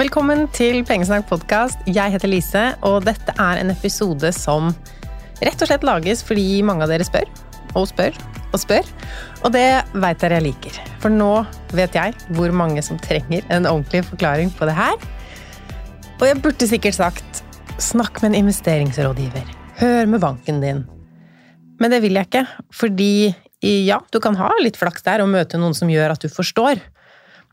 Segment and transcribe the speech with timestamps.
[0.00, 1.82] Velkommen til Pengesnakk podkast.
[1.84, 4.70] Jeg heter Lise, og dette er en episode som
[5.44, 7.26] rett og slett lages fordi mange av dere spør
[7.76, 8.16] og spør
[8.48, 8.86] og spør.
[9.44, 10.78] Og det veit dere jeg liker.
[11.02, 11.42] For nå
[11.76, 14.96] vet jeg hvor mange som trenger en ordentlig forklaring på det her.
[16.16, 17.42] Og jeg burde sikkert sagt
[17.76, 19.52] snakk med en investeringsrådgiver.
[19.82, 20.80] Hør med banken din.
[21.76, 23.34] Men det vil jeg ikke, fordi
[23.84, 26.80] ja, du kan ha litt flaks der og møte noen som gjør at du forstår.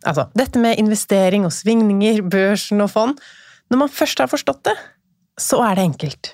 [0.07, 3.17] Altså, dette med investering og svingninger, børsen og fond
[3.67, 4.75] Når man først har forstått det,
[5.37, 6.29] så er det enkelt.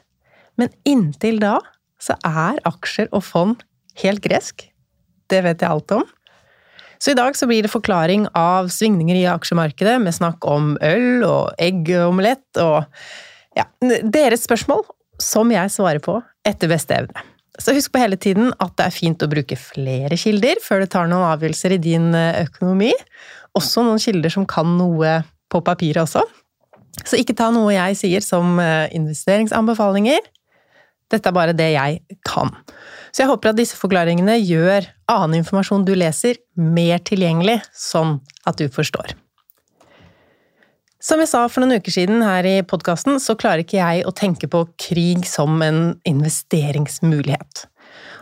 [0.62, 1.58] Men inntil da
[1.98, 3.64] så er aksjer og fond
[4.04, 4.67] helt gresk.
[5.31, 6.05] Det vet jeg alt om.
[7.02, 11.26] Så i dag så blir det forklaring av svingninger i aksjemarkedet med snakk om øl
[11.26, 12.86] og eggomelett og
[13.58, 14.86] ja, deres spørsmål
[15.22, 17.26] som jeg svarer på etter beste evne.
[17.62, 20.89] Så husk på hele tiden at det er fint å bruke flere kilder før du
[20.89, 22.91] tar noen avgjørelser i din eh, økonomi.
[23.58, 25.19] Også noen kilder som kan noe
[25.53, 26.23] på papiret også.
[27.05, 30.25] Så ikke ta noe jeg sier som eh, investeringsanbefalinger.
[31.13, 32.50] Dette er bare det jeg kan.
[33.13, 38.17] Så jeg håper at disse forklaringene gjør annen informasjon du leser, mer tilgjengelig, sånn
[38.50, 39.13] at du forstår.
[41.04, 44.14] Som jeg sa for noen uker siden her i podkasten, så klarer ikke jeg å
[44.16, 47.66] tenke på krig som en investeringsmulighet.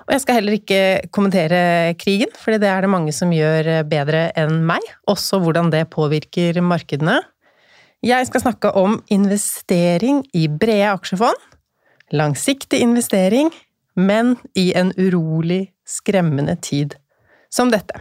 [0.08, 0.82] Og jeg skal heller ikke
[1.14, 1.62] kommentere
[2.02, 6.58] krigen, fordi det er det mange som gjør bedre enn meg, også hvordan det påvirker
[6.66, 7.20] markedene.
[8.02, 11.38] Jeg skal snakke om investering i brede aksjefond,
[12.18, 13.54] langsiktig investering
[13.94, 16.96] men i en urolig, skremmende tid
[17.52, 18.00] som dette.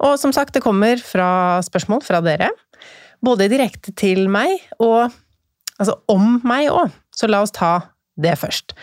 [0.00, 2.50] Og som sagt, det kommer fra spørsmål fra dere,
[3.24, 5.10] både direkte til meg og
[5.80, 7.72] altså om meg òg, så la oss ta
[8.20, 8.74] det først.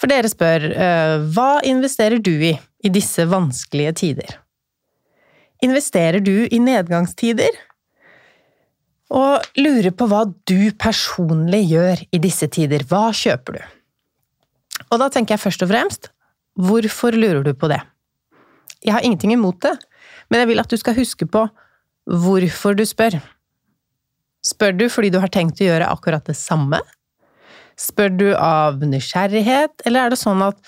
[0.00, 4.38] For dere spør eh, hva investerer du i i disse vanskelige tider?
[5.64, 7.52] Investerer du i nedgangstider?
[9.10, 12.86] Og lurer på hva du personlig gjør i disse tider.
[12.88, 13.62] Hva kjøper du?
[14.90, 16.10] Og da tenker jeg først og fremst
[16.60, 17.80] hvorfor lurer du på det?
[18.84, 19.74] Jeg har ingenting imot det,
[20.30, 21.44] men jeg vil at du skal huske på
[22.08, 23.18] hvorfor du spør.
[24.44, 26.80] Spør du fordi du har tenkt å gjøre akkurat det samme?
[27.80, 30.58] Spør du av nysgjerrighet, eller er det sånn at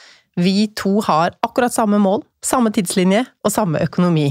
[0.40, 4.30] vi to har akkurat samme mål, samme tidslinje og samme økonomi?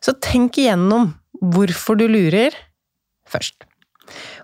[0.00, 2.56] Så tenk igjennom hvorfor du lurer,
[3.28, 3.66] først.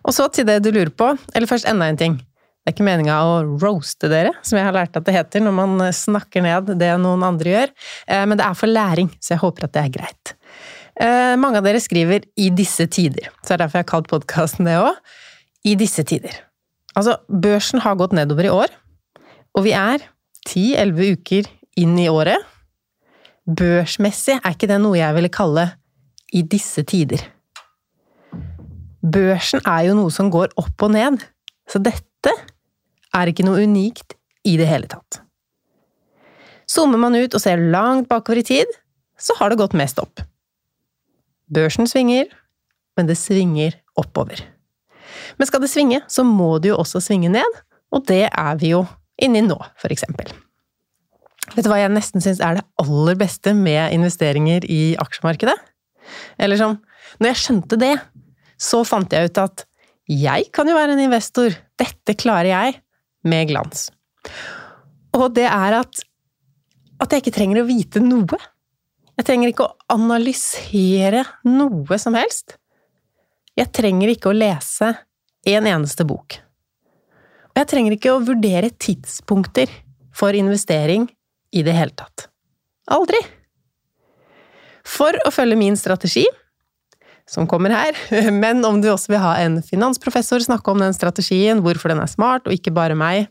[0.07, 2.19] Og så til det du lurer på, eller først enda en ting.
[2.67, 5.55] Det er ikke meninga å roaste dere, som jeg har lært at det heter når
[5.55, 7.73] man snakker ned det noen andre gjør,
[8.11, 10.33] eh, men det er for læring, så jeg håper at det er greit.
[10.97, 14.09] Eh, mange av dere skriver 'i disse tider', så det er derfor jeg har kalt
[14.09, 14.97] podkasten det òg.
[15.65, 16.33] I disse tider.
[16.97, 18.71] Altså, børsen har gått nedover i år,
[19.55, 19.99] og vi er
[20.47, 21.45] ti-elleve uker
[21.77, 22.39] inn i året.
[23.47, 25.77] Børsmessig er ikke det noe jeg ville kalle
[26.33, 27.27] 'i disse tider'.
[29.05, 31.23] Børsen er jo noe som går opp og ned,
[31.69, 32.33] så dette
[33.15, 34.15] er ikke noe unikt
[34.45, 35.21] i det hele tatt.
[36.67, 38.67] Zoomer man ut og ser langt bakover i tid,
[39.19, 40.21] så har det gått mest opp.
[41.53, 42.31] Børsen svinger,
[42.97, 44.41] men det svinger oppover.
[45.39, 47.61] Men skal det svinge, så må det jo også svinge ned,
[47.95, 48.83] og det er vi jo
[49.23, 50.33] inni nå, for eksempel.
[51.55, 55.55] Vet du hva jeg nesten syns er det aller beste med investeringer i aksjemarkedet?
[56.43, 56.77] Eller sånn,
[57.21, 57.95] når jeg skjønte det,
[58.59, 59.65] så fant jeg ut at
[60.11, 62.77] jeg kan jo være en investor, dette klarer jeg,
[63.27, 63.89] med glans.
[65.17, 66.03] Og det er at,
[67.03, 68.39] at jeg ikke trenger å vite noe.
[69.17, 72.59] Jeg trenger ikke å analysere noe som helst.
[73.57, 74.93] Jeg trenger ikke å lese
[75.49, 76.37] en eneste bok.
[77.55, 79.73] Og jeg trenger ikke å vurdere tidspunkter
[80.17, 81.07] for investering
[81.57, 82.29] i det hele tatt.
[82.93, 83.23] Aldri!
[84.87, 86.27] For å følge min strategi
[87.27, 87.97] som kommer her,
[88.43, 92.11] men om du også vil ha en finansprofessor snakke om den strategien, hvorfor den er
[92.11, 93.27] smart, og ikke bare meg,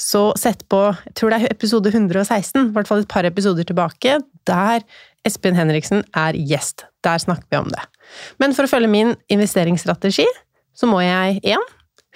[0.00, 3.68] så sett på jeg tror det er episode 116, i hvert fall et par episoder
[3.68, 4.18] tilbake,
[4.48, 4.84] der
[5.28, 6.86] Espen Henriksen er gjest.
[7.04, 7.82] Der snakker vi om det.
[8.40, 10.26] Men for å følge min investeringsstrategi,
[10.74, 11.66] så må jeg 1.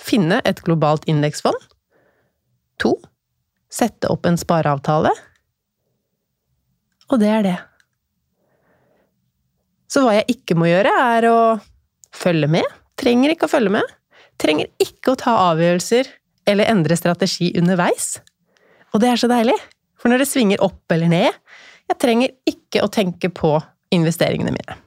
[0.01, 1.59] finne et globalt indeksfond.
[2.83, 2.97] To
[3.73, 5.13] sette opp en spareavtale.
[7.13, 7.59] Og det er det.
[9.93, 11.39] Så hva jeg ikke må gjøre, er å
[12.17, 12.69] følge med.
[13.01, 13.97] Trenger ikke å følge med.
[14.41, 16.09] Trenger ikke å ta avgjørelser
[16.49, 18.15] eller endre strategi underveis.
[18.93, 19.57] Og det er så deilig,
[20.01, 21.37] for når det svinger opp eller ned,
[21.93, 23.57] jeg trenger ikke å tenke på
[23.93, 24.79] investeringene mine.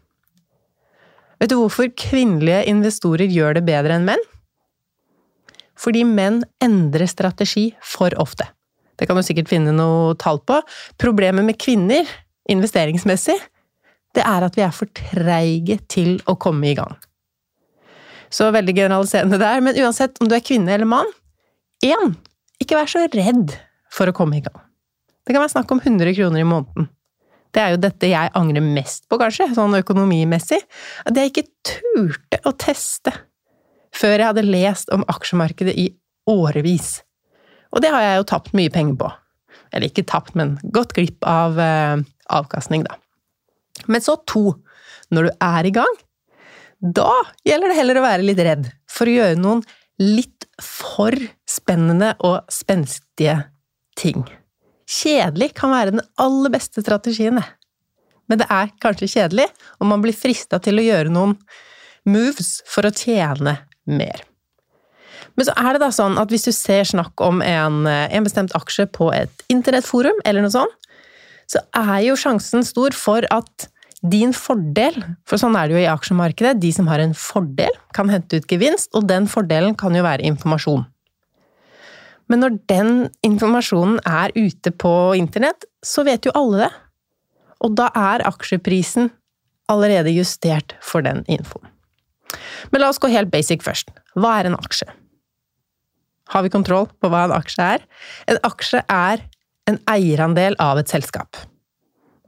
[1.41, 4.23] Vet du hvorfor kvinnelige investorer gjør det bedre enn menn?
[5.77, 8.47] Fordi menn endrer strategi for ofte.
[8.95, 10.61] Det kan du sikkert finne noe tall på.
[11.01, 12.07] Problemet med kvinner,
[12.49, 13.35] investeringsmessig,
[14.15, 16.95] det er at vi er for treige til å komme i gang.
[18.31, 19.59] Så veldig generaliserende der.
[19.63, 21.11] Men uansett om du er kvinne eller mann,
[21.83, 22.15] én,
[22.63, 23.57] ikke vær så redd
[23.91, 24.64] for å komme i gang.
[25.25, 26.89] Det kan være snakk om 100 kroner i måneden.
[27.56, 30.60] Det er jo dette jeg angrer mest på, kanskje, sånn økonomimessig.
[31.07, 33.13] At jeg ikke turte å teste
[33.95, 35.88] før jeg hadde lest om aksjemarkedet i
[36.30, 37.00] årevis.
[37.72, 39.12] Og det har jeg jo tapt mye penger på.
[39.72, 42.04] Eller ikke tapt, men gått glipp av eh,
[42.36, 43.00] avkastning, da.
[43.92, 44.57] Men så to.
[45.13, 45.98] Når du er i gang,
[46.81, 47.12] da
[47.45, 49.62] gjelder det heller å være litt redd for å gjøre noen
[50.01, 51.16] litt for
[51.48, 53.38] spennende og spenstige
[54.00, 54.25] ting.
[54.85, 57.41] Kjedelig kan være den aller beste strategien.
[58.29, 59.49] Men det er kanskje kjedelig,
[59.79, 61.35] og man blir frista til å gjøre noen
[62.09, 63.57] moves for å tjene
[63.89, 64.23] mer.
[65.35, 68.53] Men så er det da sånn at hvis du ser snakk om en, en bestemt
[68.57, 70.91] aksje på et internettforum, eller noe sånt,
[71.49, 73.67] så er jo sjansen stor for at
[74.05, 78.09] din fordel, for sånn er det jo i aksjemarkedet, de som har en fordel, kan
[78.11, 80.85] hente ut gevinst, og den fordelen kan jo være informasjon.
[82.31, 82.92] Men når den
[83.25, 86.72] informasjonen er ute på internett, så vet jo alle det.
[87.66, 89.12] Og da er aksjeprisen
[89.72, 91.69] allerede justert for den infoen.
[92.72, 93.92] Men la oss gå helt basic først.
[94.18, 94.88] Hva er en aksje?
[96.33, 97.86] Har vi kontroll på hva en aksje er?
[98.31, 99.24] En aksje er
[99.69, 101.38] en eierandel av et selskap.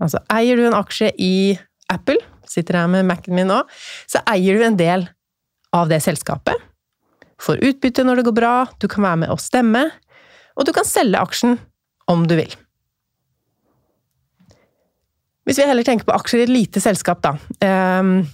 [0.02, 1.58] Altså, eier du en aksje i
[1.90, 3.64] Apple, sitter her med Mac-en min nå,
[4.10, 5.08] så eier du en del
[5.76, 6.62] av det selskapet.
[7.42, 9.84] Får utbytte når det går bra, du kan være med og stemme,
[10.57, 11.60] og du kan selge aksjen
[12.10, 12.54] om du vil.
[15.48, 17.38] Hvis vi heller tenker på aksjer i et lite selskap, da.
[17.63, 18.25] Um,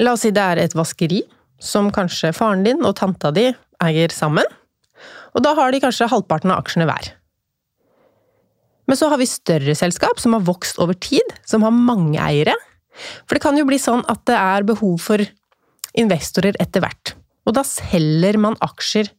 [0.00, 1.20] la oss si det er et vaskeri
[1.60, 3.50] som kanskje faren din og tanta di
[3.84, 4.48] eier sammen.
[5.34, 7.10] Og da har de kanskje halvparten av aksjene hver.
[8.88, 12.54] Men så har vi større selskap som har vokst over tid, som har mange eiere.
[13.24, 15.24] For det kan jo bli sånn at det er behov for
[15.98, 17.14] investorer etter hvert.
[17.44, 19.10] Og da selger man aksjer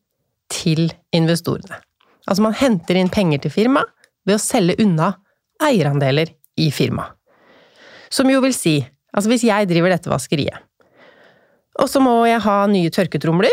[0.52, 1.80] til investorene.
[2.26, 3.92] Altså man henter inn penger til firmaet
[4.26, 5.12] ved å selge unna
[5.62, 6.32] eierandeler
[6.62, 7.14] i firmaet.
[8.14, 8.80] Som jo vil si,
[9.14, 10.58] altså hvis jeg driver dette vaskeriet,
[11.82, 13.52] og så må jeg ha nye tørketromler,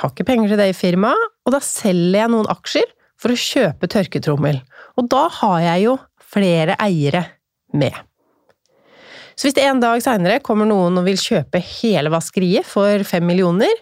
[0.00, 2.88] har ikke penger til det i firmaet, og da selger jeg noen aksjer
[3.20, 4.58] for å kjøpe tørketrommel.
[4.98, 5.98] Og da har jeg jo
[6.34, 7.24] flere eiere
[7.76, 7.94] med.
[9.34, 13.26] Så hvis det en dag seinere kommer noen og vil kjøpe hele vaskeriet for fem
[13.26, 13.72] millioner,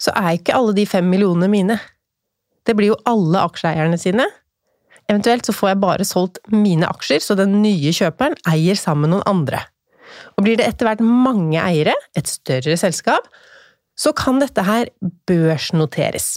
[0.00, 1.78] så er ikke alle de fem millionene mine.
[2.64, 4.26] Det blir jo alle aksjeeierne sine.
[5.10, 9.16] Eventuelt så får jeg bare solgt mine aksjer, så den nye kjøperen eier sammen med
[9.16, 9.60] noen andre.
[10.36, 13.28] Og blir det etter hvert mange eiere, et større selskap,
[13.98, 14.90] så kan dette her
[15.28, 16.34] børsnoteres.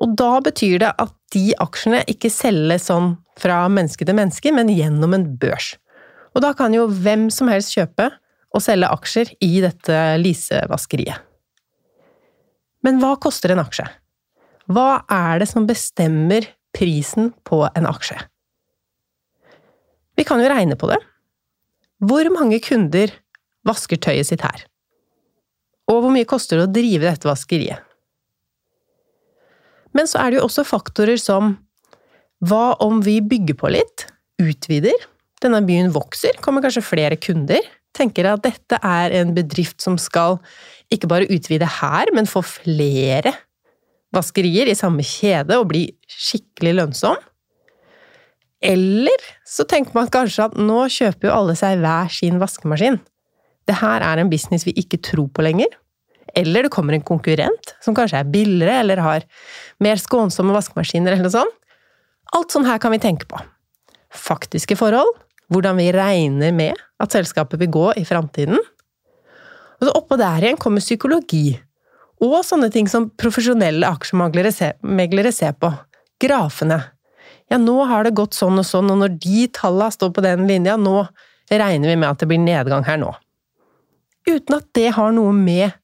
[0.00, 4.70] Og da betyr det at de aksjene ikke selges sånn fra menneske til menneske, men
[4.72, 5.74] gjennom en børs.
[6.34, 8.10] Og da kan jo hvem som helst kjøpe
[8.54, 11.22] og selge aksjer i dette lisevaskeriet.
[12.84, 13.86] Men hva koster en aksje?
[14.70, 18.18] Hva er det som bestemmer prisen på en aksje?
[20.14, 21.00] Vi kan jo regne på det.
[22.04, 23.12] Hvor mange kunder
[23.66, 24.66] vasker tøyet sitt her?
[25.90, 27.80] Og hvor mye koster det å drive dette vaskeriet?
[29.94, 31.54] Men så er det jo også faktorer som
[32.44, 34.06] hva om vi bygger på litt,
[34.42, 34.96] utvider,
[35.44, 37.62] denne byen vokser, kommer kanskje flere kunder,
[37.94, 40.40] tenker at dette er en bedrift som skal
[40.92, 43.34] ikke bare utvide her, men få flere
[44.14, 47.18] vaskerier i samme kjede og bli skikkelig lønnsom.
[48.64, 53.00] Eller så tenker man kanskje at nå kjøper jo alle seg hver sin vaskemaskin.
[53.68, 55.68] Det her er en business vi ikke tror på lenger.
[56.34, 59.26] Eller det kommer en konkurrent som kanskje er billigere eller har
[59.84, 61.60] mer skånsomme vaskemaskiner eller noe sånt.
[62.34, 63.38] Alt sånn her kan vi tenke på.
[64.14, 65.12] Faktiske forhold,
[65.54, 68.58] hvordan vi regner med at selskapet vil gå i framtiden.
[69.78, 71.54] Og så oppå der igjen kommer psykologi.
[72.24, 75.70] Og sånne ting som profesjonelle aksjemeglere ser, på.
[76.22, 76.80] Grafene.
[77.52, 80.46] Ja, nå har det gått sånn og sånn, og når de tallene står på den
[80.48, 81.04] linja, nå
[81.50, 83.10] regner vi med at det blir nedgang her nå.
[84.24, 85.74] Uten at det har noe med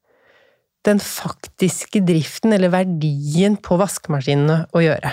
[0.88, 5.12] den faktiske driften eller verdien på vaskemaskinene å gjøre.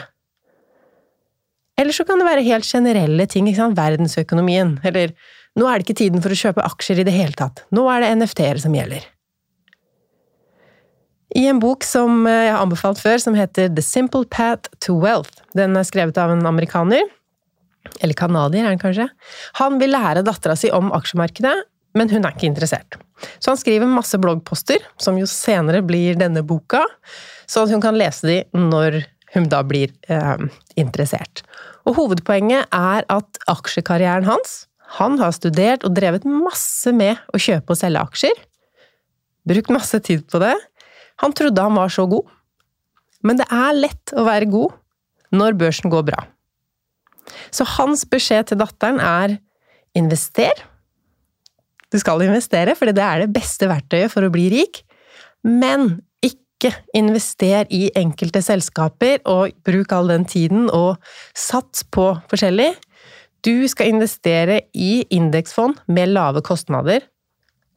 [1.77, 3.77] Eller så kan det være helt generelle ting, ikke sant?
[3.77, 5.13] verdensøkonomien, eller
[5.57, 8.03] nå er det ikke tiden for å kjøpe aksjer i det hele tatt, nå er
[8.03, 9.05] det NFT-er som gjelder.
[11.37, 15.43] I en bok som jeg har anbefalt før, som heter The Simple Path to Wealth,
[15.57, 17.03] den er skrevet av en amerikaner,
[18.01, 19.09] eller canadier er han kanskje,
[19.59, 21.55] han vil lære dattera si om aksjemarkedet,
[21.97, 22.97] men hun er ikke interessert.
[23.41, 26.83] Så han skriver masse bloggposter, som jo senere blir denne boka,
[27.49, 29.01] så hun kan lese de når
[29.33, 30.43] hun da blir eh,
[30.79, 31.43] interessert.
[31.87, 34.65] Og hovedpoenget er at aksjekarrieren hans
[34.99, 38.37] Han har studert og drevet masse med å kjøpe og selge aksjer.
[39.47, 40.55] brukt masse tid på det.
[41.23, 42.27] Han trodde han var så god.
[43.23, 44.75] Men det er lett å være god
[45.31, 46.23] når børsen går bra.
[47.51, 49.37] Så hans beskjed til datteren er
[49.95, 50.51] invester.
[51.91, 54.83] Du skal investere, for det er det beste verktøyet for å bli rik.
[55.43, 56.01] Men
[56.57, 60.97] ikke invester i enkelte selskaper og bruk all den tiden og
[61.37, 62.71] sats på forskjellig.
[63.45, 67.05] Du skal investere i indeksfond med lave kostnader.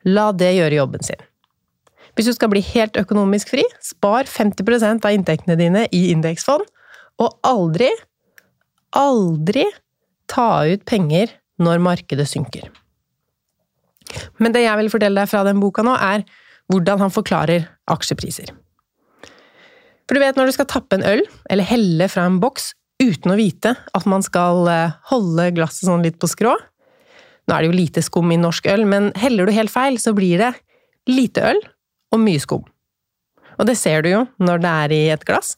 [0.08, 1.20] La det gjøre jobben sin.
[2.16, 6.64] Hvis du skal bli helt økonomisk fri, spar 50 av inntektene dine i indeksfond,
[7.20, 7.90] og aldri,
[8.96, 9.66] aldri
[10.30, 12.70] ta ut penger når markedet synker.
[14.40, 16.24] Men det jeg vil fortelle deg fra den boka nå, er
[16.72, 18.50] hvordan han forklarer aksjepriser.
[20.10, 21.20] For du vet når du skal tappe en øl,
[21.54, 26.02] eller helle fra en boks uten å vite at man skal eh, holde glasset sånn
[26.02, 26.56] litt på skrå
[27.46, 30.12] Nå er det jo lite skum i norsk øl, men heller du helt feil, så
[30.14, 30.50] blir det
[31.10, 31.58] lite øl
[32.14, 32.66] og mye skum.
[33.56, 35.56] Og det ser du jo når det er i et glass,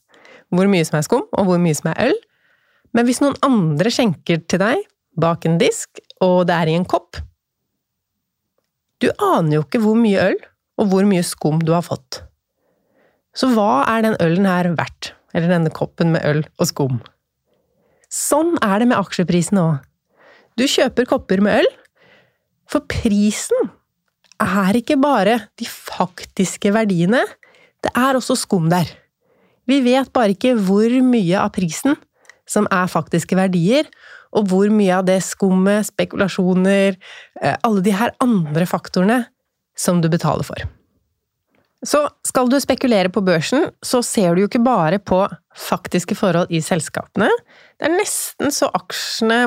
[0.52, 2.16] hvor mye som er skum, og hvor mye som er øl.
[2.96, 4.86] Men hvis noen andre skjenker til deg
[5.20, 7.20] bak en disk, og det er i en kopp
[9.02, 10.38] Du aner jo ikke hvor mye øl
[10.80, 12.22] og hvor mye skum du har fått.
[13.36, 15.12] Så hva er den ølen her verdt?
[15.32, 16.98] Eller denne koppen med øl og skum?
[18.12, 19.78] Sånn er det med aksjeprisen òg.
[20.60, 21.70] Du kjøper kopper med øl,
[22.68, 23.70] for prisen
[24.42, 27.22] er ikke bare de faktiske verdiene,
[27.82, 28.88] det er også skum der.
[29.66, 31.96] Vi vet bare ikke hvor mye av prisen
[32.48, 33.88] som er faktiske verdier,
[34.32, 36.96] og hvor mye av det skummet, spekulasjoner,
[37.40, 39.18] eh, alle de her andre faktorene
[39.76, 40.62] som du betaler for.
[41.82, 45.24] Så skal du spekulere på børsen, så ser du jo ikke bare på
[45.58, 47.30] faktiske forhold i selskapene.
[47.78, 49.40] Det er nesten så aksjene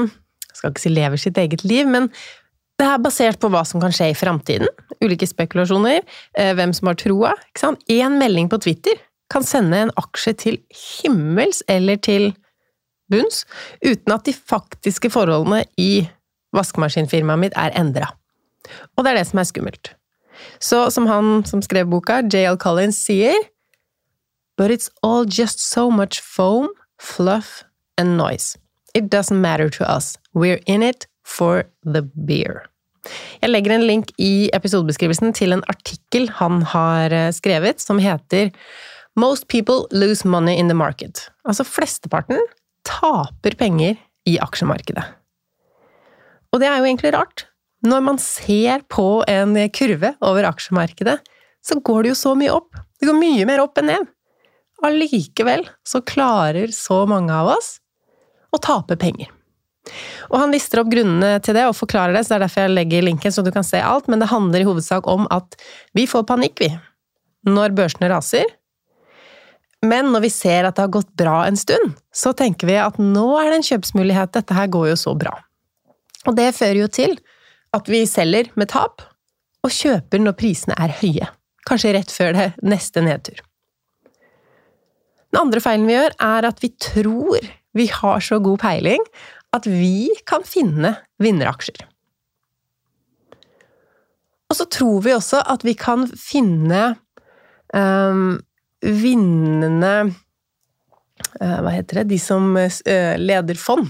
[0.56, 2.06] jeg skal ikke si lever sitt eget liv, men
[2.80, 4.70] det er basert på hva som kan skje i framtiden.
[5.04, 6.00] Ulike spekulasjoner,
[6.40, 7.34] eh, hvem som har troa.
[7.92, 8.96] Én melding på Twitter
[9.32, 12.34] kan sende en aksje til himmels eller til
[13.12, 13.44] bunns,
[13.84, 16.08] uten at de faktiske forholdene i
[16.56, 18.14] vaskemaskinfirmaet mitt er endra.
[18.96, 19.92] Og det er det som er skummelt.
[20.60, 23.36] Så som han som skrev boka, JL Collins, sier
[24.58, 27.64] But it's all just so much foam, fluff
[27.98, 28.58] and noise.
[28.94, 30.18] It doesn't matter to us.
[30.34, 32.70] We're in it for the beer.
[33.42, 38.52] Jeg legger en link i episodebeskrivelsen til en artikkel han har eh, skrevet, som heter
[39.16, 41.30] Most people lose money in the market.
[41.48, 42.42] Altså flesteparten
[42.86, 45.06] taper penger i aksjemarkedet.
[46.52, 47.46] Og det er jo egentlig rart,
[47.90, 51.20] når man ser på en kurve over aksjemarkedet,
[51.66, 52.78] så går det jo så mye opp.
[53.00, 54.12] Det går mye mer opp enn ned.
[54.86, 57.78] Allikevel så klarer så mange av oss
[58.54, 59.32] å tape penger.
[60.32, 62.74] Og han lister opp grunnene til det og forklarer det, så det er derfor jeg
[62.74, 65.58] legger linken så du kan se alt, men det handler i hovedsak om at
[65.98, 66.72] vi får panikk, vi,
[67.46, 68.50] når børsene raser.
[69.86, 72.98] Men når vi ser at det har gått bra en stund, så tenker vi at
[73.02, 75.36] nå er det en kjøpsmulighet, dette her går jo så bra.
[76.26, 77.14] Og det fører jo til
[77.76, 79.04] at vi selger med tap,
[79.66, 81.28] og kjøper når prisene er høye.
[81.66, 83.42] Kanskje rett før det neste nedtur.
[85.34, 89.04] Den andre feilen vi gjør, er at vi tror vi har så god peiling
[89.56, 91.82] at vi kan finne vinneraksjer.
[94.46, 96.94] Og så tror vi også at vi kan finne
[97.74, 98.38] um,
[98.86, 99.94] vinnende
[101.42, 102.10] uh, Hva heter det?
[102.14, 103.90] De som uh, leder fond.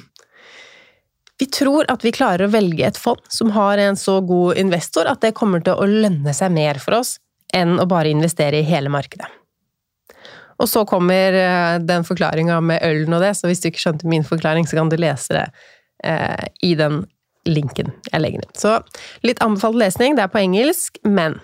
[1.39, 5.10] Vi tror at vi klarer å velge et fond som har en så god investor
[5.12, 7.18] at det kommer til å lønne seg mer for oss
[7.56, 9.27] enn å bare investere i hele markedet.
[10.56, 14.08] Og så kommer eh, den forklaringa med ølen og det, så hvis du ikke skjønte
[14.08, 15.46] min forklaring, så kan du lese det
[16.08, 17.04] eh, i den
[17.46, 18.56] linken jeg legger ned.
[18.58, 18.77] Så
[19.27, 21.42] litt anbefalt lesning, det er på engelsk, men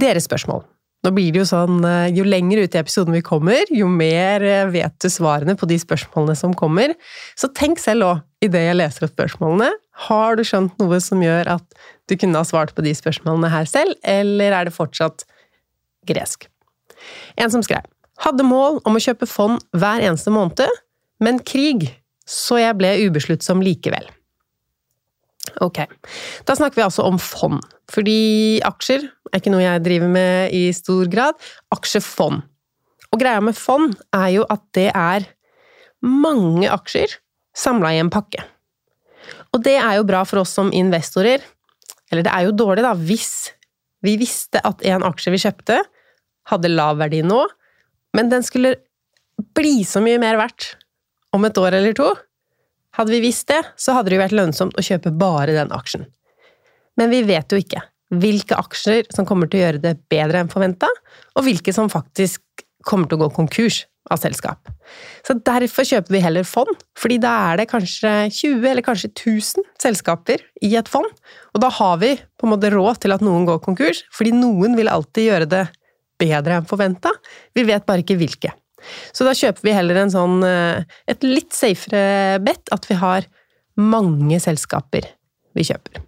[0.00, 0.64] deres spørsmål.
[1.02, 4.44] Nå blir det jo sånn, eh, jo lenger ut i episoden vi kommer, jo mer
[4.46, 6.94] eh, vet du svarene på de spørsmålene som kommer.
[7.34, 9.72] Så tenk selv òg, idet jeg leser opp spørsmålene,
[10.06, 11.80] har du skjønt noe som gjør at
[12.10, 15.26] du kunne ha svart på de spørsmålene her selv, eller er det fortsatt
[16.06, 16.46] gresk?
[17.34, 17.82] En som skrev
[18.22, 20.70] hadde mål om å kjøpe fond hver eneste måned,
[21.22, 21.88] men krig,
[22.28, 24.06] så jeg ble ubesluttsom likevel.
[25.60, 25.82] Ok,
[26.48, 27.60] da snakker vi altså om fond,
[27.92, 31.36] fordi aksjer er ikke noe jeg driver med i stor grad.
[31.74, 32.44] Aksjefond.
[33.12, 35.26] Og greia med fond er jo at det er
[36.02, 37.18] mange aksjer
[37.56, 38.40] samla i en pakke.
[39.52, 41.42] Og det er jo bra for oss som investorer.
[42.10, 43.52] Eller det er jo dårlig, da, hvis
[44.04, 45.78] vi visste at en aksje vi kjøpte,
[46.50, 47.44] hadde lav verdi nå,
[48.16, 48.74] men den skulle
[49.56, 50.72] bli så mye mer verdt
[51.32, 52.08] om et år eller to.
[52.96, 56.04] Hadde vi visst det, så hadde det jo vært lønnsomt å kjøpe bare den aksjen.
[57.00, 57.88] Men vi vet jo ikke.
[58.12, 60.90] hvilke aksjer som kommer til å gjøre det bedre enn forventa,
[61.32, 62.42] og hvilke som faktisk
[62.84, 64.68] kommer til å gå konkurs av selskap.
[65.24, 69.64] Så derfor kjøper vi heller fond, fordi da er det kanskje 20 eller kanskje 1000
[69.80, 71.08] selskaper i et fond,
[71.54, 74.76] og da har vi på en måte råd til at noen går konkurs, fordi noen
[74.76, 75.66] vil alltid gjøre det
[76.20, 77.14] bedre enn forventa,
[77.56, 78.52] vi vet bare ikke hvilke.
[79.14, 83.28] Så da kjøper vi heller en sånn, eh, et litt safere bet, at vi har
[83.80, 85.06] mange selskaper
[85.56, 86.02] vi kjøper.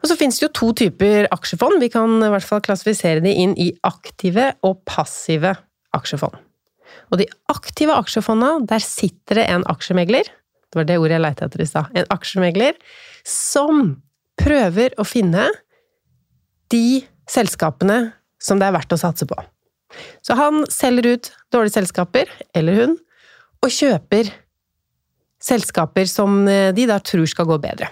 [0.00, 1.80] Og så finnes det jo to typer aksjefond.
[1.82, 5.52] Vi kan i hvert fall klassifisere de inn i aktive og passive
[5.96, 6.38] aksjefond.
[7.12, 10.30] Og de aktive aksjefondene, der sitter det en aksjemegler,
[10.70, 12.78] det var det ordet jeg leita etter i stad, en aksjemegler,
[13.26, 13.96] som
[14.40, 15.48] prøver å finne
[16.70, 19.36] de selskapene som det er verdt å satse på.
[20.26, 22.98] Så han selger ut dårlige selskaper, eller hun,
[23.60, 24.30] og kjøper
[25.40, 27.88] selskaper som de da tror skal gå bedre.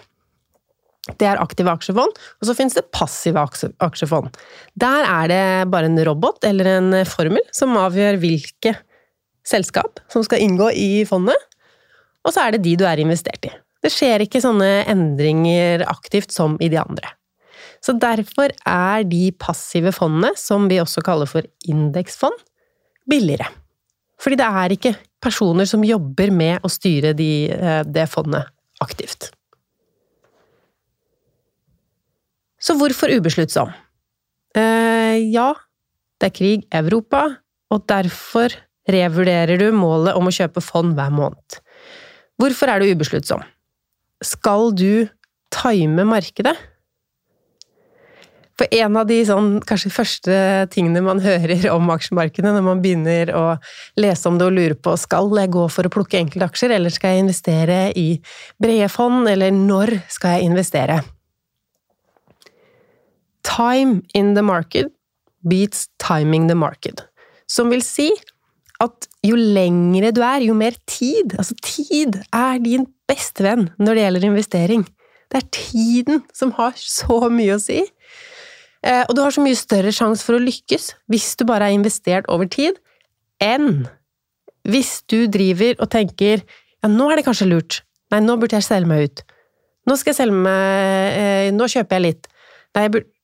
[1.16, 3.40] Det er aktive aksjefond, og så finnes det passive
[3.84, 4.34] aksjefond.
[4.76, 8.74] Der er det bare en robot eller en formel som avgjør hvilke
[9.48, 11.38] selskap som skal inngå i fondet,
[12.26, 13.54] og så er det de du er investert i.
[13.80, 17.14] Det skjer ikke sånne endringer aktivt som i de andre.
[17.84, 22.36] Så derfor er de passive fondene, som vi også kaller for indeksfond,
[23.08, 23.48] billigere.
[24.18, 28.50] Fordi det er ikke personer som jobber med å styre de, eh, det fondet
[28.82, 29.30] aktivt.
[32.58, 33.70] Så hvorfor ubesluttsom?
[34.56, 35.52] Eh, ja,
[36.18, 37.38] det er krig i Europa,
[37.70, 38.50] og derfor
[38.88, 41.60] revurderer du målet om å kjøpe fond hver måned.
[42.40, 43.44] Hvorfor er du ubesluttsom?
[44.24, 45.08] Skal du
[45.54, 46.56] time markedet?
[48.58, 50.38] For en av de sånn, kanskje første
[50.74, 53.44] tingene man hører om aksjemarkedet når man begynner å
[54.00, 57.14] lese om det og lure på skal jeg gå for å plukke enkeltaksjer, eller skal
[57.14, 58.08] jeg investere i
[58.60, 61.00] brede fond, eller når skal jeg investere?
[63.46, 64.90] Time in the market
[65.46, 67.06] beats timing the market.
[67.48, 68.10] Som vil si
[68.82, 73.96] at jo lengre du er, jo mer tid Altså, tid er din beste venn når
[73.96, 74.84] det gjelder investering.
[75.28, 77.82] Det er tiden som har så mye å si.
[78.86, 81.76] Eh, og du har så mye større sjanse for å lykkes hvis du bare er
[81.78, 82.78] investert over tid,
[83.42, 83.86] enn
[84.68, 87.80] hvis du driver og tenker ja, nå er det kanskje lurt.
[88.12, 89.22] Nei, nå burde jeg selge meg ut.
[89.88, 92.28] Nå skal jeg selge meg eh, Nå kjøper jeg litt.
[92.76, 93.14] Nei, jeg burde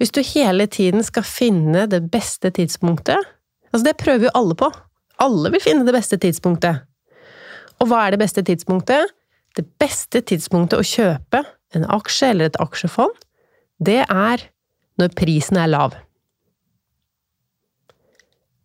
[0.00, 3.30] hvis du hele tiden skal finne det beste tidspunktet
[3.74, 4.68] Altså, det prøver jo alle på.
[5.18, 6.84] Alle vil finne det beste tidspunktet.
[7.82, 9.10] Og hva er det beste tidspunktet?
[9.58, 11.40] Det beste tidspunktet å kjøpe
[11.74, 13.16] en aksje eller et aksjefond,
[13.82, 14.44] det er
[15.00, 15.96] når prisen er lav.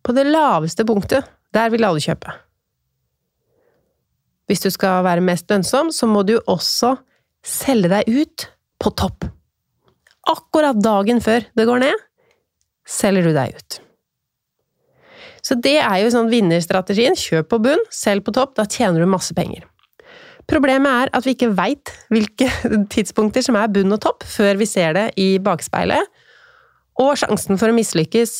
[0.00, 2.32] På det laveste punktet, der vil alle kjøpe.
[4.50, 6.96] Hvis du skal være mest lønnsom, så må du også
[7.46, 8.48] selge deg ut
[8.80, 9.28] på topp
[10.30, 12.04] akkurat dagen før det går ned,
[12.88, 13.80] selger du deg ut.
[15.40, 17.16] Så det er jo sånn vinnerstrategien.
[17.16, 18.58] Kjøp på bunn, selg på topp.
[18.58, 19.64] Da tjener du masse penger.
[20.50, 22.50] Problemet er at vi ikke veit hvilke
[22.92, 26.10] tidspunkter som er bunn og topp, før vi ser det i bakspeilet,
[27.00, 28.34] og sjansen for å mislykkes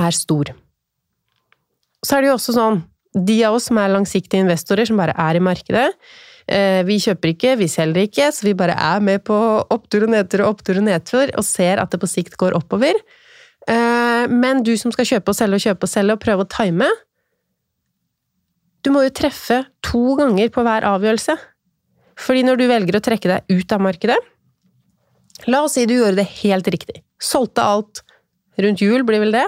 [0.00, 0.52] er stor.
[2.04, 2.80] Så er det jo også sånn,
[3.16, 5.90] de av oss som er langsiktige investorer, som bare er i markedet,
[6.46, 9.36] Eh, vi kjøper ikke, vi selger ikke, så vi bare er med på
[9.74, 12.94] opptur og nedtur og opptur og nedtur, og ser at det på sikt går oppover.
[13.66, 16.50] Eh, men du som skal kjøpe og selge og kjøpe og selge og prøve å
[16.52, 16.86] time
[18.86, 21.34] Du må jo treffe to ganger på hver avgjørelse.
[22.22, 24.20] Fordi når du velger å trekke deg ut av markedet
[25.50, 27.02] La oss si du gjorde det helt riktig.
[27.22, 28.02] Solgte alt
[28.60, 29.46] rundt jul, blir vel det.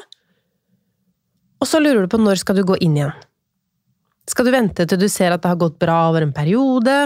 [1.59, 3.15] Og så lurer du på når skal du gå inn igjen.
[4.29, 6.97] Skal du vente til du ser at det har gått bra over en periode?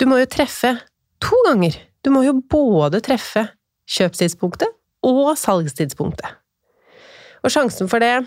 [0.00, 0.72] Du må jo treffe
[1.22, 1.76] to ganger.
[2.04, 3.46] Du må jo både treffe
[3.90, 4.72] kjøpstidspunktet
[5.06, 6.26] og salgstidspunktet.
[7.44, 8.26] Og sjansen for det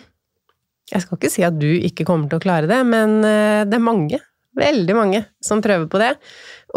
[0.89, 3.77] Jeg skal ikke si at du ikke kommer til å klare det, men eh, det
[3.77, 4.17] er mange,
[4.57, 6.15] veldig mange, som prøver på det.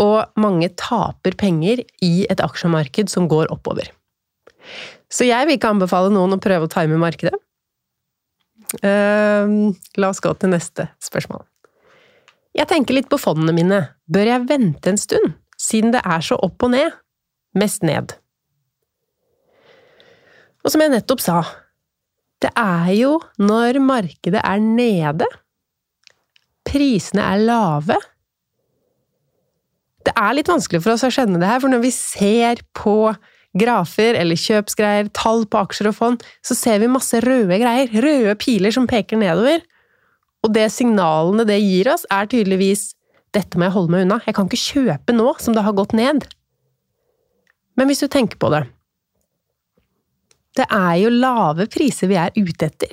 [0.04, 3.88] Og mange taper penger i et aksjemarked som går oppover.
[5.12, 7.36] Så jeg vil ikke anbefale noen å prøve å time markedet.
[8.80, 11.44] Uh, la oss gå til neste spørsmål.
[12.56, 13.80] Jeg tenker litt på fondene mine.
[14.12, 16.92] Bør jeg vente en stund, siden det er så opp og ned?
[17.56, 18.14] Mest ned.
[20.62, 21.40] Og som jeg nettopp sa,
[22.42, 25.26] det er jo når markedet er nede,
[26.66, 27.96] prisene er lave
[30.06, 33.12] Det er litt vanskelig for oss å skjønne det her, for når vi ser på
[33.58, 37.92] grafer eller kjøpsgreier, tall på aksjer og fond, så ser vi masse røde greier.
[37.92, 39.62] Røde piler som peker nedover.
[40.42, 42.92] Og det signalene det gir oss, er tydeligvis
[43.32, 45.94] 'dette må jeg holde meg unna', jeg kan ikke kjøpe nå som det har gått
[45.96, 46.26] ned.
[47.76, 48.66] Men hvis du tenker på det
[50.52, 52.92] Det er jo lave priser vi er ute etter.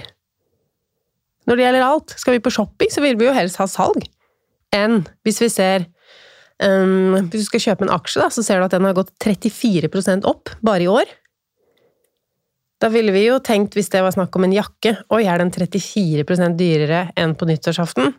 [1.44, 2.14] Når det gjelder alt.
[2.16, 4.06] Skal vi på shopping, så vil vi jo helst ha salg.
[4.72, 5.90] Enn hvis vi ser
[6.64, 9.12] um, Hvis du skal kjøpe en aksje, da, så ser du at den har gått
[9.24, 11.12] 34% opp bare i år.
[12.80, 15.52] Da ville vi jo tenkt, hvis det var snakk om en jakke, oi, er den
[15.52, 18.14] 34% dyrere enn på nyttårsaften?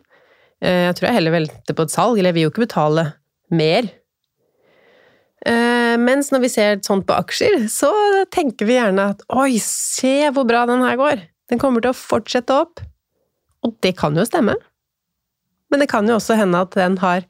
[0.61, 3.07] Uh, jeg tror jeg heller velter på et salg, eller jeg vil jo ikke betale
[3.51, 3.89] mer.
[5.41, 7.89] Uh, mens når vi ser sånt på aksjer, så
[8.33, 11.25] tenker vi gjerne at oi, se hvor bra den her går!
[11.51, 12.79] Den kommer til å fortsette opp.
[13.65, 14.55] Og det kan jo stemme.
[15.71, 17.25] Men det kan jo også hende at den har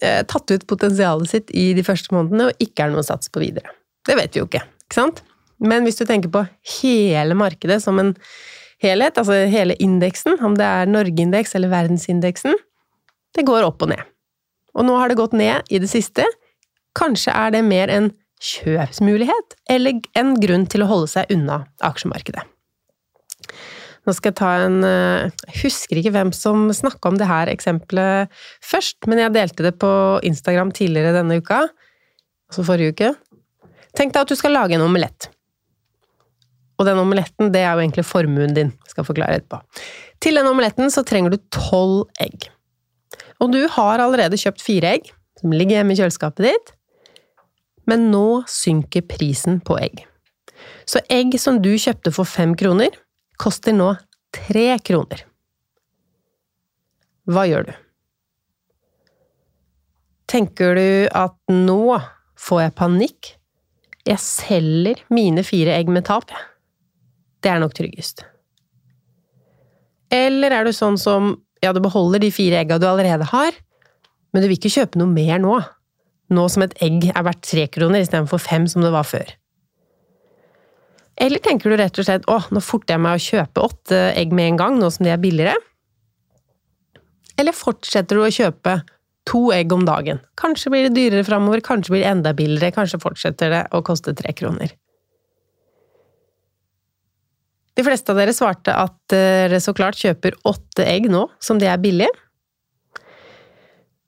[0.00, 3.68] tatt ut potensialet sitt i de første månedene og ikke er noe sats på videre.
[4.06, 5.20] Det vet vi jo ikke, ikke sant?
[5.60, 6.44] Men hvis du tenker på
[6.80, 8.14] hele markedet som en
[8.80, 12.56] helhet, altså hele indeksen, om det er Norgeindeks eller verdensindeksen,
[13.36, 14.00] det går opp og ned.
[14.78, 16.24] Og nå har det gått ned i det siste.
[16.96, 22.46] Kanskje er det mer en kjøpsmulighet, eller en grunn til å holde seg unna aksjemarkedet.
[24.10, 27.46] Nå skal jeg ta en Jeg eh, husker ikke hvem som snakka om det her
[27.52, 29.90] eksempelet først, men jeg delte det på
[30.26, 31.60] Instagram tidligere denne uka,
[32.50, 33.12] altså forrige uke.
[33.94, 35.28] Tenk deg at du skal lage en omelett.
[36.80, 38.72] Og den omeletten, det er jo egentlig formuen din.
[38.88, 39.60] Jeg skal forklare etterpå.
[40.24, 42.48] Til den omeletten så trenger du tolv egg.
[43.38, 46.72] Og du har allerede kjøpt fire egg, som ligger hjemme i kjøleskapet ditt,
[47.86, 50.02] men nå synker prisen på egg.
[50.88, 52.90] Så egg som du kjøpte for fem kroner,
[53.40, 53.94] koster nå
[54.34, 55.24] tre kroner.
[57.30, 57.74] Hva gjør du?
[60.30, 61.98] Tenker du at nå
[62.38, 63.30] får jeg panikk?
[64.06, 66.46] Jeg selger mine fire egg med tap, jeg.
[67.40, 68.24] Det er nok tryggest.
[70.12, 73.56] Eller er du sånn som ja, du beholder de fire egga du allerede har,
[74.32, 75.58] men du vil ikke kjøpe noe mer nå?
[76.30, 79.32] Nå som et egg er verdt tre kroner istedenfor fem som det var før.
[81.20, 84.32] Eller tenker du rett og slett å, nå forter jeg meg å kjøpe åtte egg
[84.36, 85.58] med en gang, nå som de er billigere?
[87.40, 88.78] Eller fortsetter du å kjøpe
[89.28, 90.22] to egg om dagen?
[90.40, 94.14] Kanskje blir det dyrere framover, kanskje blir det enda billigere, kanskje fortsetter det å koste
[94.16, 94.72] tre kroner.
[97.76, 101.68] De fleste av dere svarte at dere så klart kjøper åtte egg nå, som det
[101.70, 102.08] er billig.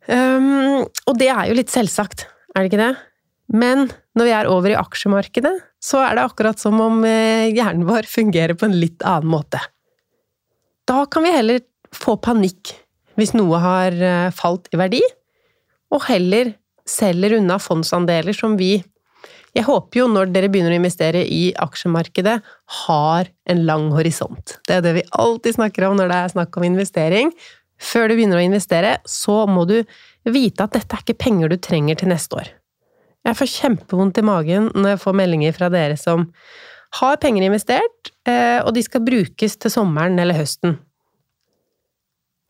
[0.08, 2.94] Um, og det er jo litt selvsagt, er det ikke det?
[3.52, 3.86] Men
[4.18, 8.06] når vi er over i aksjemarkedet, så er det akkurat som om eh, hjernen vår
[8.08, 9.60] fungerer på en litt annen måte.
[10.88, 11.62] Da kan vi heller
[11.94, 12.76] få panikk
[13.18, 15.02] hvis noe har eh, falt i verdi,
[15.92, 16.54] og heller
[16.88, 18.78] selger unna fondsandeler som vi
[19.52, 22.38] jeg håper jo når dere begynner å investere i aksjemarkedet,
[22.86, 24.54] har en lang horisont.
[24.64, 27.34] Det er det vi alltid snakker om når det er snakk om investering.
[27.76, 29.82] Før du begynner å investere, så må du
[30.24, 32.48] vite at dette er ikke penger du trenger til neste år.
[33.22, 36.26] Jeg får kjempevondt i magen når jeg får meldinger fra dere som
[36.98, 40.76] har penger investert, eh, og de skal brukes til sommeren eller høsten.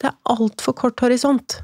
[0.02, 1.61] Det er altfor kort horisont.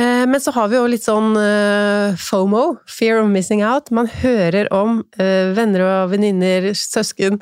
[0.00, 3.92] Eh, men så har vi jo litt sånn uh, FOMO, fear of missing out.
[3.94, 7.38] Man hører om venner og venninner, søsken,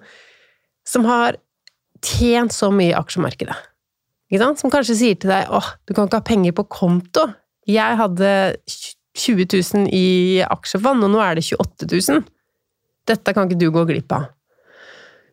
[0.88, 1.38] som har
[2.04, 3.56] tjent så mye i aksjemarkedet.
[4.60, 7.24] Som kanskje sier til deg åh, du kan ikke ha penger på konto.
[7.68, 8.30] Jeg hadde
[9.18, 12.26] 20 000 i aksjefond, og nå er det 28 000.
[13.08, 14.28] Dette kan ikke du gå glipp av.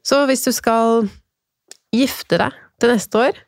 [0.05, 1.07] Så hvis du skal
[1.95, 3.41] gifte deg til neste år,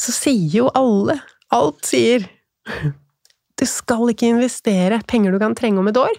[0.00, 1.18] så sier jo alle
[1.52, 2.22] Alt sier
[3.60, 6.14] du skal ikke investere penger du kan trenge om et år.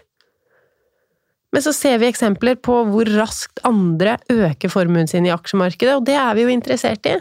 [1.53, 6.05] Men så ser vi eksempler på hvor raskt andre øker formuen sin i aksjemarkedet, og
[6.05, 7.17] det er vi jo interessert i.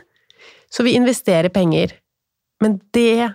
[0.72, 1.96] Så vi investerer penger.
[2.64, 3.32] Men det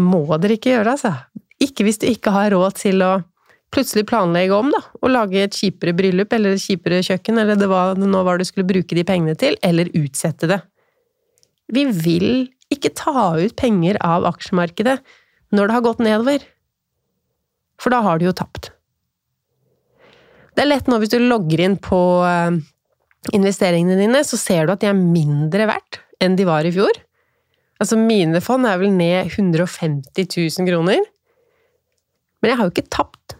[0.00, 1.14] må dere ikke gjøre, altså.
[1.62, 3.12] Ikke hvis du ikke har råd til å
[3.74, 7.68] plutselig planlegge om, da, og lage et kjipere bryllup eller et kjipere kjøkken, eller det
[7.68, 10.62] var, nå var du skulle bruke de pengene til, eller utsette det.
[11.74, 12.30] Vi vil
[12.72, 14.96] ikke ta ut penger av aksjemarkedet
[15.56, 16.44] når det har gått nedover.
[17.78, 18.72] For da har du jo tapt.
[20.56, 22.56] Det er lett nå hvis du logger inn på eh,
[23.36, 26.96] investeringene dine, så ser du at de er mindre verdt enn de var i fjor.
[27.78, 30.26] Altså mine fond er vel ned 150
[30.58, 31.04] 000 kroner.
[32.42, 33.36] Men jeg har jo ikke tapt.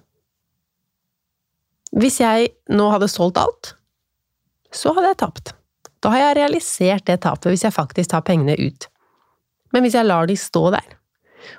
[1.98, 3.72] Hvis jeg nå hadde solgt alt,
[4.74, 5.54] så hadde jeg tapt.
[6.04, 8.86] Da har jeg realisert det tapet hvis jeg faktisk tar pengene ut.
[9.74, 10.94] Men hvis jeg lar de stå der,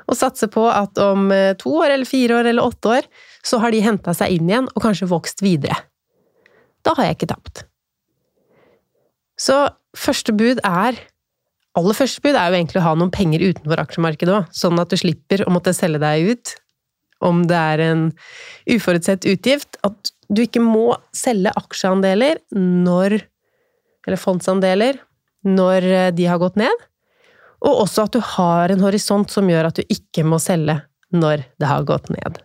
[0.10, 3.08] og satser på at om eh, to år eller fire år eller åtte år,
[3.46, 5.78] så har de henta seg inn igjen og kanskje vokst videre,
[6.86, 7.64] da har jeg ikke tapt.
[9.40, 9.56] Så
[9.98, 11.00] første bud er
[11.78, 14.90] Aller første bud er jo egentlig å ha noen penger utenfor aksjemarkedet òg, sånn at
[14.90, 16.56] du slipper å måtte selge deg ut
[17.26, 18.06] om det er en
[18.72, 23.22] uforutsett utgift, at du ikke må selge aksjeandeler når
[24.08, 24.98] Eller fondsandeler
[25.46, 26.86] når eh, de har gått ned.
[27.62, 30.80] Og også at du har en horisont som gjør at du ikke må selge
[31.14, 32.40] når det har gått ned.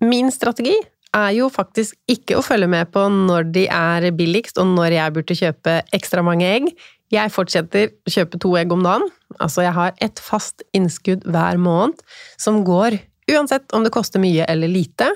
[0.00, 0.78] Min strategi
[1.16, 5.16] er jo faktisk ikke å følge med på når de er billigst, og når jeg
[5.18, 6.70] burde kjøpe ekstra mange egg.
[7.10, 9.06] Jeg fortsetter å kjøpe to egg om dagen.
[9.38, 11.98] Altså, jeg har et fast innskudd hver måned
[12.38, 15.08] som går uansett om det koster mye eller lite.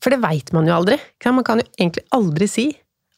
[0.00, 0.98] For det veit man jo aldri.
[1.26, 2.68] Man kan jo egentlig aldri si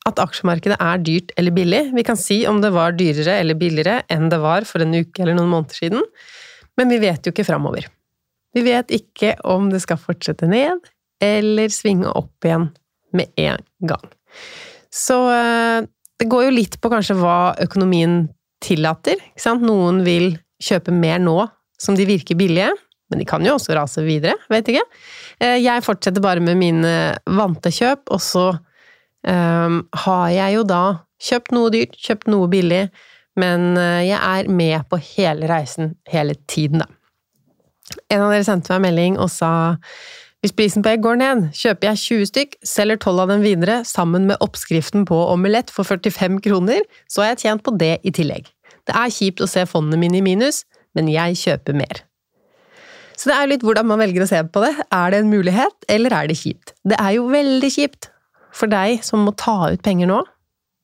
[0.09, 1.83] at aksjemarkedet er dyrt eller billig.
[1.95, 5.23] Vi kan si om det var dyrere eller billigere enn det var for en uke
[5.23, 6.03] eller noen måneder siden,
[6.81, 7.87] men vi vet jo ikke framover.
[8.53, 10.83] Vi vet ikke om det skal fortsette ned
[11.23, 12.71] eller svinge opp igjen
[13.15, 14.09] med en gang.
[14.93, 15.87] Så eh,
[16.23, 18.29] det går jo litt på kanskje hva økonomien
[18.63, 19.19] tillater.
[19.59, 21.41] Noen vil kjøpe mer nå
[21.83, 22.71] som de virker billige,
[23.11, 24.85] men de kan jo også rase videre, vet ikke.
[25.43, 26.93] Eh, jeg fortsetter bare med mine
[27.27, 28.45] vante kjøp, og så
[29.27, 30.85] um, har jeg jo da
[31.23, 32.87] kjøpt noe dyrt, kjøpt noe billig,
[33.43, 36.91] men eh, jeg er med på hele reisen hele tiden, da.
[38.09, 39.53] En av dere sendte meg en melding og sa
[40.43, 43.77] hvis prisen på egg går ned, kjøper jeg 20 stykk, selger 12 av dem videre
[43.87, 48.11] sammen med oppskriften på omelett for 45 kroner, så har jeg tjent på det i
[48.11, 48.49] tillegg.
[48.83, 50.65] Det er kjipt å se fondene mine i minus,
[50.99, 52.03] men jeg kjøper mer.
[53.15, 54.73] Så det er litt hvordan man velger å se på det.
[54.91, 56.75] Er det en mulighet, eller er det kjipt?
[56.83, 58.11] Det er jo veldig kjipt
[58.51, 60.25] for deg som må ta ut penger nå,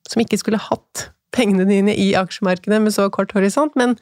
[0.07, 3.99] som ikke skulle hatt pengene dine i aksjemarkedet med så kort horisont, men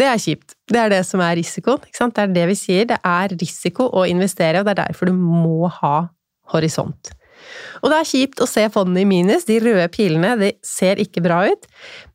[0.00, 0.56] det er kjipt.
[0.70, 1.84] Det er det som er risikoen.
[1.84, 2.88] Det er det vi sier.
[2.88, 5.96] Det er risiko å investere, og det er derfor du må ha
[6.54, 7.12] horisont.
[7.80, 11.22] Og det er kjipt å se fondene i minus, de røde pilene, de ser ikke
[11.24, 11.66] bra ut,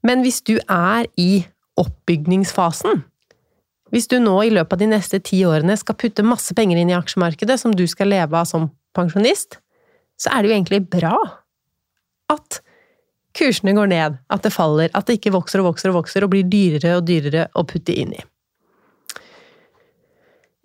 [0.06, 1.46] men hvis du er i
[1.82, 3.02] oppbygningsfasen,
[3.94, 6.92] hvis du nå i løpet av de neste ti årene skal putte masse penger inn
[6.92, 9.60] i aksjemarkedet som du skal leve av som pensjonist,
[10.20, 11.18] så er det jo egentlig bra
[12.32, 12.62] at
[13.36, 16.32] kursene går ned, at det faller, at det ikke vokser og vokser og vokser og
[16.34, 18.24] blir dyrere og dyrere å putte inn i.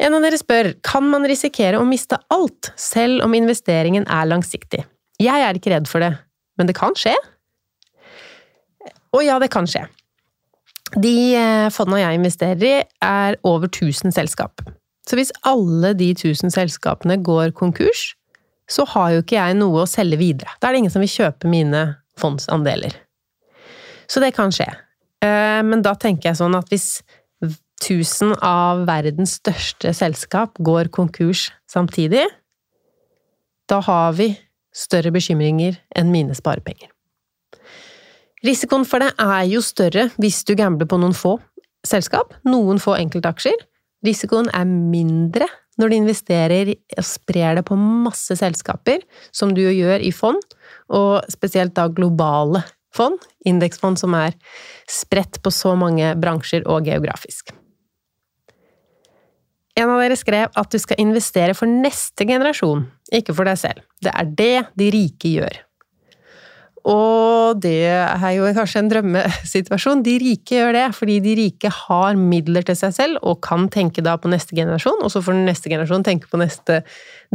[0.01, 4.87] En av dere spør kan man risikere å miste alt selv om investeringen er langsiktig.
[5.21, 6.15] Jeg er ikke redd for det,
[6.57, 7.13] men det kan skje.
[9.13, 9.85] Og ja, det kan skje.
[10.97, 14.65] De eh, fondene jeg investerer i, er over 1000 selskap.
[15.07, 18.15] Så hvis alle de 1000 selskapene går konkurs,
[18.71, 20.55] så har jo ikke jeg noe å selge videre.
[20.61, 21.83] Da er det ingen som vil kjøpe mine
[22.21, 22.95] fondsandeler.
[24.11, 24.69] Så det kan skje.
[25.25, 27.01] Eh, men da tenker jeg sånn at hvis
[27.81, 32.27] 1000 av verdens største selskap går konkurs samtidig,
[33.71, 34.33] da har vi
[34.75, 36.91] større bekymringer enn mine sparepenger.
[38.47, 41.37] Risikoen for det er jo større hvis du gambler på noen få
[41.87, 43.57] selskap, noen få enkeltaksjer.
[44.07, 45.49] Risikoen er mindre
[45.81, 50.43] når du investerer og sprer det på masse selskaper, som du jo gjør i fond,
[50.93, 52.63] og spesielt da globale
[52.95, 54.37] fond, indeksfond som er
[54.91, 57.55] spredt på så mange bransjer og geografisk.
[59.79, 63.85] En av dere skrev at du skal investere for neste generasjon, ikke for deg selv.
[64.03, 65.61] Det er det de rike gjør.
[66.89, 70.05] Og det er jo kanskje en drømmesituasjon.
[70.07, 74.05] De rike gjør det fordi de rike har midler til seg selv og kan tenke
[74.05, 76.81] da på neste generasjon, og så får neste generasjon tenke på neste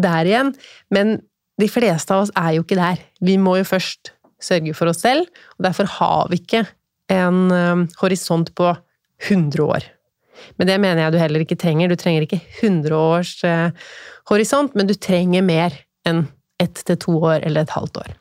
[0.01, 0.53] der igjen.
[0.93, 1.19] Men
[1.61, 3.03] de fleste av oss er jo ikke der.
[3.23, 6.65] Vi må jo først sørge for oss selv, og derfor har vi ikke
[7.13, 8.73] en um, horisont på
[9.29, 9.85] 100 år.
[10.59, 11.89] Men det mener jeg du heller ikke trenger.
[11.89, 13.69] Du trenger ikke 100 års uh,
[14.31, 16.25] horisont, men du trenger mer enn
[16.61, 18.13] ett til to år eller et halvt år.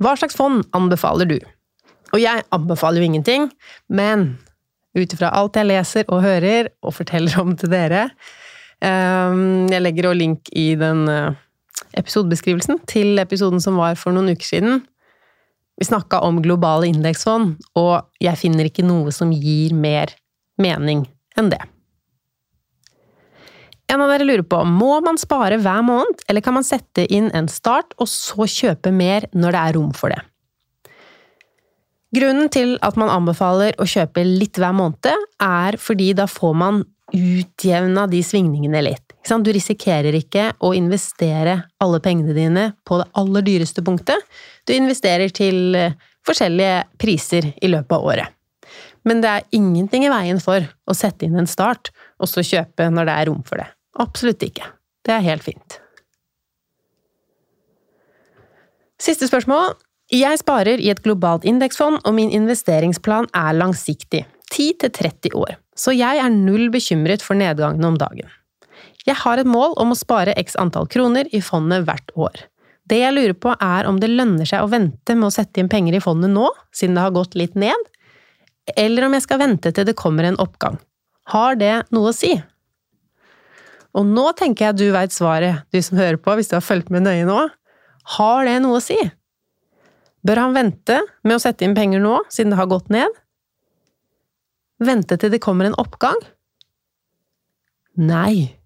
[0.00, 1.38] Hva slags fond anbefaler du?
[2.14, 3.50] Og jeg anbefaler jo ingenting,
[3.92, 4.32] men
[4.96, 8.08] ut ifra alt jeg leser og hører og forteller om til dere
[8.82, 11.36] ehm, Jeg legger også link i den eh,
[12.00, 14.80] episodebeskrivelsen til episoden som var for noen uker siden.
[15.80, 20.12] Vi snakka om globale indeksfond, og jeg finner ikke noe som gir mer
[20.60, 21.06] mening
[21.40, 21.62] enn det.
[23.90, 27.30] En av dere lurer på, må man spare hver måned, eller kan man sette inn
[27.34, 30.20] en start og så kjøpe mer når det er rom for det?
[32.14, 36.82] Grunnen til at man anbefaler å kjøpe litt hver måned, er fordi da får man
[37.10, 39.14] utjevna de svingningene litt.
[39.26, 44.22] Du risikerer ikke å investere alle pengene dine på det aller dyreste punktet.
[44.66, 48.36] Du investerer til eh, forskjellige priser i løpet av året.
[49.06, 52.90] Men det er ingenting i veien for å sette inn en start, og så kjøpe
[52.92, 53.70] når det er rom for det.
[53.98, 54.66] Absolutt ikke.
[55.06, 55.78] Det er helt fint.
[59.00, 59.74] Siste spørsmål.
[60.10, 64.26] Jeg sparer i et globalt indeksfond, og min investeringsplan er langsiktig.
[64.50, 65.56] 10 30 år.
[65.78, 68.28] Så jeg er null bekymret for nedgangen om dagen.
[69.06, 72.42] Jeg har et mål om å spare x antall kroner i fondet hvert år.
[72.90, 75.70] Det jeg lurer på er om det lønner seg å vente med å sette inn
[75.70, 77.88] penger i fondet nå, siden det har gått litt ned,
[78.76, 80.76] eller om jeg skal vente til det kommer en oppgang.
[81.30, 82.34] Har det noe å si?
[83.98, 86.92] Og nå tenker jeg du veit svaret, du som hører på, hvis du har fulgt
[86.94, 87.40] med nøye nå.
[88.16, 88.98] Har det noe å si?
[90.26, 93.20] Bør han vente med å sette inn penger nå, siden det har gått ned?
[94.80, 96.18] Vente til det kommer en oppgang?
[98.00, 98.56] Nei.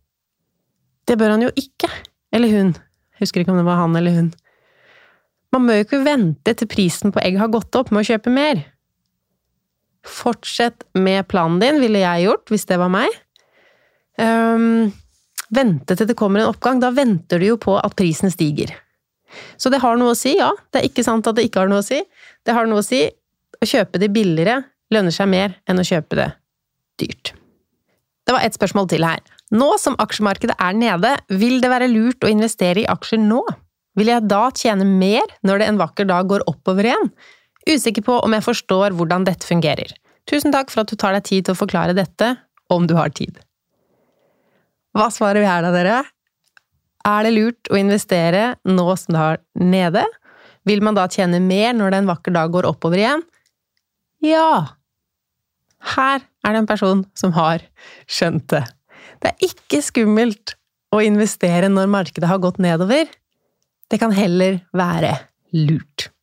[1.09, 1.91] Det bør han jo ikke.
[2.35, 2.75] Eller hun.
[3.21, 4.31] Husker ikke om det var han eller hun.
[5.55, 8.33] Man må jo ikke vente til prisen på egg har gått opp med å kjøpe
[8.35, 8.65] mer.
[10.05, 13.15] Fortsett med planen din, ville jeg gjort hvis det var meg.
[14.19, 14.91] Um,
[15.57, 16.81] vente til det kommer en oppgang.
[16.83, 18.75] Da venter du jo på at prisen stiger.
[19.59, 20.53] Så det har noe å si, ja.
[20.71, 22.01] Det er ikke sant at det ikke har noe å si.
[22.47, 23.07] Det har noe å si.
[23.63, 24.61] Å kjøpe det billigere
[24.93, 26.29] lønner seg mer enn å kjøpe det
[27.01, 27.33] dyrt.
[28.25, 29.21] Det var et spørsmål til her.
[29.55, 33.43] Nå som aksjemarkedet er nede, vil det være lurt å investere i aksjer nå?
[33.99, 37.11] Vil jeg da tjene mer når det en vakker dag går oppover igjen?
[37.69, 39.93] Usikker på om jeg forstår hvordan dette fungerer.
[40.29, 42.35] Tusen takk for at du tar deg tid til å forklare dette,
[42.73, 43.37] om du har tid.
[44.95, 46.03] Hva svarer vi her da, dere?
[47.05, 50.05] Er det lurt å investere nå som det har nede?
[50.65, 53.25] Vil man da tjene mer når det en vakker dag går oppover igjen?
[54.25, 54.79] Ja!
[55.95, 57.67] Her er det en person som har
[58.09, 58.63] skjønt det.
[59.21, 60.55] Det er ikke skummelt
[60.95, 63.11] å investere når markedet har gått nedover.
[63.91, 65.13] Det kan heller være
[65.53, 66.14] lurt.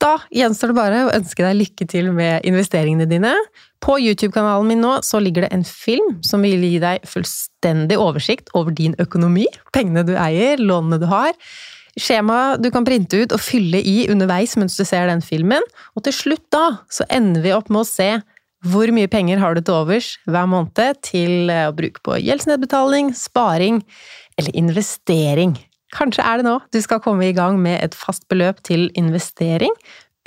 [0.00, 3.34] Da gjenstår det bare å ønske deg lykke til med investeringene dine.
[3.84, 8.48] På YouTube-kanalen min nå så ligger det en film som vil gi deg fullstendig oversikt
[8.56, 11.36] over din økonomi, pengene du eier, lånene du har.
[12.00, 15.64] Skjema du kan printe ut og fylle i underveis mens du ser den filmen.
[15.92, 18.12] Og til slutt da så ender vi opp med å se
[18.70, 23.82] hvor mye penger har du til overs hver måned til å bruke på gjeldsnedbetaling, sparing
[24.40, 25.58] eller investering?
[25.94, 29.72] Kanskje er det nå du skal komme i gang med et fast beløp til investering,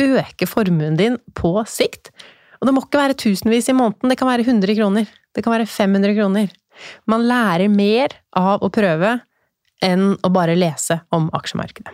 [0.02, 2.12] øke formuen din på sikt.
[2.60, 5.56] Og det må ikke være tusenvis i måneden, det kan være 100 kroner, det kan
[5.56, 6.52] være 500 kroner.
[7.08, 9.18] Man lærer mer av å prøve
[9.84, 11.92] enn å bare lese om aksjemarkedet.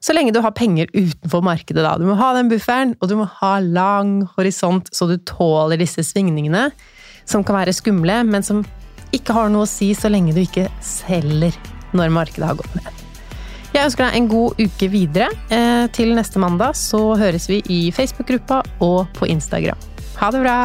[0.00, 1.98] Så lenge du har penger utenfor markedet, da.
[2.00, 6.04] Du må ha den bufferen, og du må ha lang horisont, så du tåler disse
[6.08, 6.70] svingningene,
[7.28, 8.64] som kan være skumle, men som
[9.12, 11.52] ikke har noe å si så lenge du ikke selger
[11.96, 12.88] når markedet har gått ned.
[13.70, 15.28] Jeg ønsker deg en god uke videre.
[15.54, 19.78] Eh, til neste mandag så høres vi i Facebook-gruppa og på Instagram.
[20.18, 20.56] Ha det bra!